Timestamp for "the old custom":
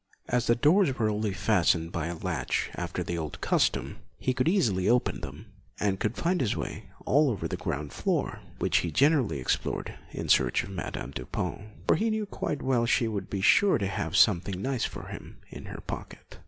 3.03-3.97